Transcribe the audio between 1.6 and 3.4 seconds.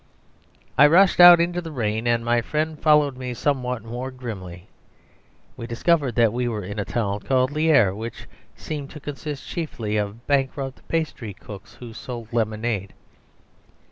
the rain, and my friend followed me